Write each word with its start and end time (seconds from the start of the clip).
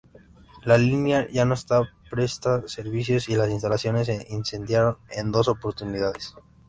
La 0.63 0.79
línea 0.79 1.29
ya 1.29 1.45
no 1.45 1.53
presta 2.09 2.67
servicios 2.67 3.29
y 3.29 3.35
las 3.35 3.51
instalaciones 3.51 4.07
se 4.07 4.25
incendiaron 4.31 4.97
en 5.11 5.31
dos 5.31 5.47
oportunidades. 5.47 6.33